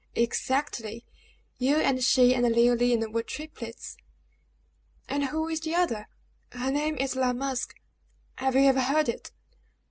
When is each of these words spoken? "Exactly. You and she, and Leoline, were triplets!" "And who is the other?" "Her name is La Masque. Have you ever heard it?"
"Exactly. 0.15 1.05
You 1.59 1.75
and 1.77 2.03
she, 2.03 2.33
and 2.33 2.43
Leoline, 2.43 3.11
were 3.13 3.21
triplets!" 3.21 3.97
"And 5.07 5.25
who 5.25 5.47
is 5.47 5.59
the 5.61 5.75
other?" 5.75 6.07
"Her 6.53 6.71
name 6.71 6.95
is 6.95 7.15
La 7.15 7.33
Masque. 7.33 7.75
Have 8.37 8.55
you 8.55 8.61
ever 8.63 8.81
heard 8.81 9.07
it?" 9.09 9.31